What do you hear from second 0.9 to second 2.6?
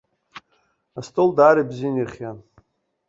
Астол даара ибзианы ирхиан.